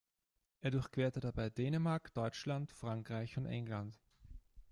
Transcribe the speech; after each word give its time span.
Er 0.61 0.71
durchquerte 0.71 1.19
dabei 1.19 1.51
Dänemark, 1.51 2.11
Deutschland, 2.15 2.71
Frankreich 2.71 3.37
und 3.37 3.45
England. 3.45 3.99